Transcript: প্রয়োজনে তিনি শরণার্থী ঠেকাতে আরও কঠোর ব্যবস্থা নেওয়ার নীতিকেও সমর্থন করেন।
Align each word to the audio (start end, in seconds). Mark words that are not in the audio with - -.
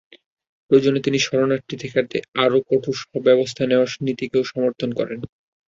প্রয়োজনে 0.71 0.99
তিনি 1.01 1.19
শরণার্থী 1.19 1.75
ঠেকাতে 1.81 2.17
আরও 2.43 2.57
কঠোর 2.69 2.95
ব্যবস্থা 3.27 3.63
নেওয়ার 3.65 3.89
নীতিকেও 4.05 4.43
সমর্থন 4.51 4.89
করেন। 4.99 5.19